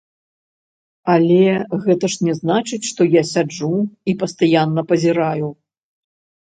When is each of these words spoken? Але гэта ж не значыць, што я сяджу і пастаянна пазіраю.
Але 1.15 1.41
гэта 1.83 2.05
ж 2.15 2.29
не 2.29 2.33
значыць, 2.41 2.81
што 2.93 3.01
я 3.19 3.23
сяджу 3.35 3.71
і 4.09 4.19
пастаянна 4.25 4.81
пазіраю. 4.93 5.47